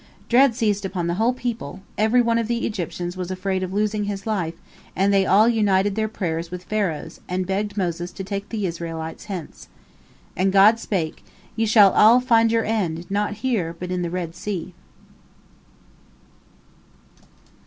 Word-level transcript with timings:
Dread 0.29 0.55
seized 0.55 0.83
upon 0.83 1.05
the 1.05 1.13
whole 1.21 1.31
people; 1.31 1.81
every 1.95 2.23
one 2.23 2.39
of 2.39 2.47
the 2.47 2.65
Egyptians 2.65 3.15
was 3.15 3.29
afraid 3.29 3.61
of 3.61 3.71
losing 3.71 4.05
his 4.05 4.25
life, 4.25 4.55
and 4.95 5.13
they 5.13 5.27
all 5.27 5.47
united 5.47 5.93
their 5.93 6.07
prayers 6.07 6.49
with 6.49 6.63
Pharaoh's, 6.63 7.21
and 7.29 7.45
begged 7.45 7.77
Moses 7.77 8.11
to 8.13 8.23
take 8.23 8.49
the 8.49 8.65
Israelites 8.65 9.25
hence. 9.25 9.67
And 10.35 10.51
God 10.51 10.79
spake, 10.79 11.23
Ye 11.55 11.67
shall 11.67 11.91
all 11.93 12.19
find 12.19 12.51
your 12.51 12.65
end, 12.65 13.11
not 13.11 13.33
here, 13.45 13.75
but 13.77 13.91
in 13.91 14.01
the 14.01 14.09
Red 14.09 14.33
Sea!" 14.35 14.73